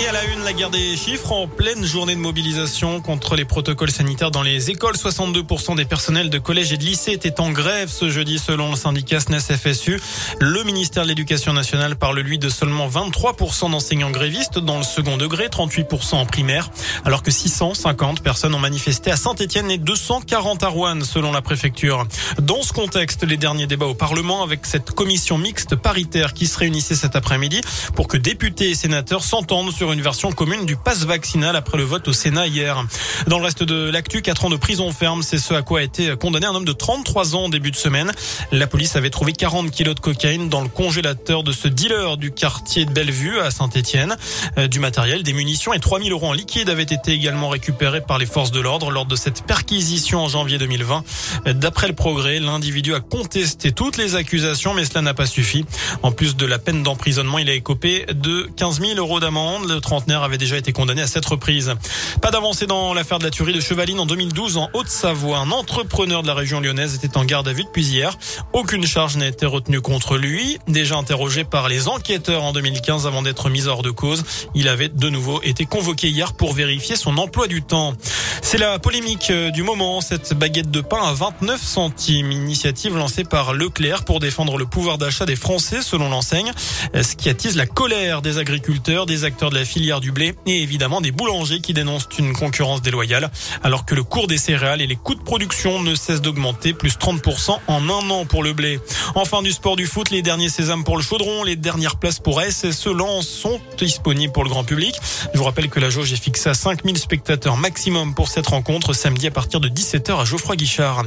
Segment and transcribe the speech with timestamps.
[0.00, 3.44] Et à la une, la guerre des chiffres en pleine journée de mobilisation contre les
[3.44, 4.94] protocoles sanitaires dans les écoles.
[4.94, 8.76] 62% des personnels de collèges et de lycées étaient en grève ce jeudi selon le
[8.76, 10.00] syndicat SNES FSU.
[10.38, 15.16] Le ministère de l'Éducation nationale parle lui de seulement 23% d'enseignants grévistes dans le second
[15.16, 16.70] degré, 38% en primaire,
[17.04, 22.06] alors que 650 personnes ont manifesté à Saint-Etienne et 240 à Rouen selon la préfecture.
[22.40, 26.56] Dans ce contexte, les derniers débats au Parlement avec cette commission mixte paritaire qui se
[26.56, 27.62] réunissait cet après-midi
[27.96, 31.84] pour que députés et sénateurs s'entendent sur une version commune du pass vaccinal après le
[31.84, 32.84] vote au Sénat hier.
[33.26, 35.82] Dans le reste de l'actu, 4 ans de prison ferme, c'est ce à quoi a
[35.82, 38.12] été condamné un homme de 33 ans en début de semaine.
[38.52, 42.32] La police avait trouvé 40 kilos de cocaïne dans le congélateur de ce dealer du
[42.32, 44.16] quartier de Bellevue à Saint-Etienne.
[44.58, 48.18] Euh, du matériel, des munitions et 3000 euros en liquide avaient été également récupérés par
[48.18, 51.04] les forces de l'ordre lors de cette perquisition en janvier 2020.
[51.46, 55.64] D'après le progrès, l'individu a contesté toutes les accusations, mais cela n'a pas suffi.
[56.02, 59.80] En plus de la peine d'emprisonnement, il a écopé de 15 000 euros d'amende le
[59.80, 61.72] trentenaire avait déjà été condamné à cette reprise.
[62.20, 65.38] Pas d'avancée dans l'affaire de la tuerie de Chevaline en 2012 en Haute-Savoie.
[65.38, 68.18] Un entrepreneur de la région lyonnaise était en garde à vue depuis hier.
[68.52, 70.58] Aucune charge n'a été retenue contre lui.
[70.66, 74.24] Déjà interrogé par les enquêteurs en 2015 avant d'être mis hors de cause,
[74.56, 77.94] il avait de nouveau été convoqué hier pour vérifier son emploi du temps.
[78.42, 83.24] C'est la polémique euh, du moment, cette baguette de pain à 29 centimes, initiative lancée
[83.24, 86.50] par Leclerc pour défendre le pouvoir d'achat des Français selon l'enseigne,
[86.94, 90.62] ce qui attise la colère des agriculteurs, des acteurs de la filière du blé et
[90.62, 93.30] évidemment des boulangers qui dénoncent une concurrence déloyale
[93.64, 96.96] alors que le cours des céréales et les coûts de production ne cessent d'augmenter, plus
[96.96, 98.78] 30% en un an pour le blé.
[99.16, 102.40] Enfin du sport du foot, les derniers sésames pour le chaudron, les dernières places pour
[102.40, 104.94] SSE Lens sont disponibles pour le grand public.
[105.34, 108.92] Je vous rappelle que la jauge est fixée à 5000 spectateurs maximum pour cette rencontre
[108.92, 111.02] samedi à partir de 17h à Geoffroy Guichard.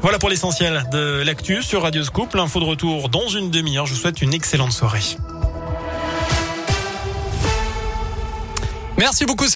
[0.00, 2.34] Voilà pour l'essentiel de l'actu sur Radio Scoop.
[2.34, 3.86] L'info de retour dans une demi-heure.
[3.86, 5.16] Je vous souhaite une excellente soirée.
[8.98, 9.44] Merci beaucoup.